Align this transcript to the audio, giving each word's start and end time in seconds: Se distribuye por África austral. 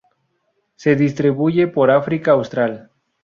Se 0.77 0.95
distribuye 0.95 1.67
por 1.67 1.91
África 1.91 2.31
austral. 2.31 2.89